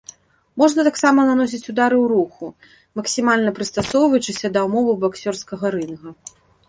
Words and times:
Можна 0.61 0.83
таксама 0.87 1.25
наносіць 1.31 1.69
ўдары 1.73 1.97
ў 2.03 2.05
руху, 2.13 2.45
максімальна 3.01 3.53
прыстасоўваючыся 3.59 4.47
да 4.57 4.65
ўмоў 4.69 4.91
баксёрскага 5.05 5.65
рынга. 5.77 6.09